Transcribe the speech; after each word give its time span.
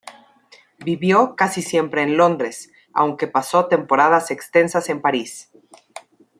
Vivió 0.79 1.35
casi 1.35 1.61
siempre 1.61 2.01
en 2.01 2.17
Londres, 2.17 2.71
aunque 2.91 3.27
pasó 3.27 3.67
temporadas 3.67 4.31
extensas 4.31 4.89
en 4.89 4.99
París. 4.99 5.51